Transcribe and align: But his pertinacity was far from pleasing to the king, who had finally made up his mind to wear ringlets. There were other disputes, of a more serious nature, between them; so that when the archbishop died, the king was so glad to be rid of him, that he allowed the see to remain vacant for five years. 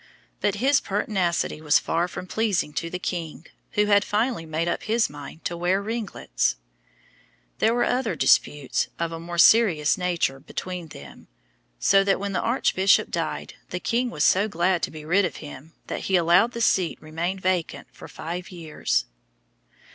But 0.39 0.55
his 0.55 0.81
pertinacity 0.81 1.61
was 1.61 1.77
far 1.77 2.07
from 2.07 2.25
pleasing 2.25 2.73
to 2.73 2.89
the 2.89 2.97
king, 2.97 3.45
who 3.73 3.85
had 3.85 4.03
finally 4.03 4.47
made 4.47 4.67
up 4.67 4.81
his 4.81 5.11
mind 5.11 5.45
to 5.45 5.55
wear 5.55 5.79
ringlets. 5.79 6.55
There 7.59 7.75
were 7.75 7.83
other 7.83 8.15
disputes, 8.15 8.87
of 8.97 9.11
a 9.11 9.19
more 9.19 9.37
serious 9.37 9.99
nature, 9.99 10.39
between 10.39 10.87
them; 10.87 11.27
so 11.77 12.03
that 12.03 12.19
when 12.19 12.31
the 12.33 12.41
archbishop 12.41 13.11
died, 13.11 13.53
the 13.69 13.79
king 13.79 14.09
was 14.09 14.23
so 14.23 14.47
glad 14.47 14.81
to 14.81 14.89
be 14.89 15.05
rid 15.05 15.23
of 15.23 15.35
him, 15.35 15.73
that 15.85 16.05
he 16.05 16.15
allowed 16.15 16.53
the 16.53 16.61
see 16.61 16.95
to 16.95 17.03
remain 17.05 17.37
vacant 17.37 17.85
for 17.91 18.07
five 18.07 18.49
years. 18.49 19.05